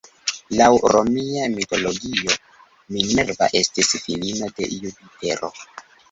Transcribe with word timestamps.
Laŭ 0.59 0.67
romia 0.93 1.43
mitologio, 1.55 2.33
Minerva 2.95 3.49
estis 3.59 3.91
filino 4.05 4.49
de 4.61 4.71
Jupitero. 4.71 5.51